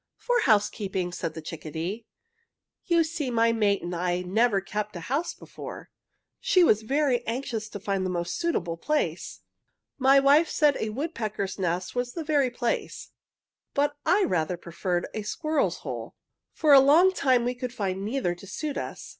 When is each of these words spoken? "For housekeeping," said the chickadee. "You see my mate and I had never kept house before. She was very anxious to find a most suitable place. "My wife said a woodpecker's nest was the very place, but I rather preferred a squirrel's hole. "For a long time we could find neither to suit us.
"For 0.17 0.39
housekeeping," 0.45 1.11
said 1.11 1.35
the 1.35 1.43
chickadee. 1.43 2.07
"You 2.85 3.03
see 3.03 3.29
my 3.29 3.51
mate 3.51 3.83
and 3.83 3.93
I 3.93 4.17
had 4.17 4.25
never 4.25 4.59
kept 4.59 4.95
house 4.95 5.35
before. 5.35 5.91
She 6.39 6.63
was 6.63 6.81
very 6.81 7.23
anxious 7.27 7.69
to 7.69 7.79
find 7.79 8.03
a 8.07 8.09
most 8.09 8.35
suitable 8.39 8.77
place. 8.77 9.41
"My 9.99 10.19
wife 10.19 10.49
said 10.49 10.75
a 10.79 10.89
woodpecker's 10.89 11.59
nest 11.59 11.93
was 11.93 12.13
the 12.13 12.23
very 12.23 12.49
place, 12.49 13.11
but 13.75 13.95
I 14.03 14.23
rather 14.23 14.57
preferred 14.57 15.07
a 15.13 15.21
squirrel's 15.21 15.77
hole. 15.85 16.15
"For 16.51 16.73
a 16.73 16.79
long 16.79 17.13
time 17.13 17.45
we 17.45 17.53
could 17.53 17.71
find 17.71 18.03
neither 18.03 18.33
to 18.33 18.47
suit 18.47 18.77
us. 18.79 19.09